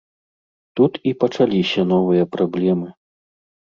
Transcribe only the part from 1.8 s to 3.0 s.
новыя праблемы.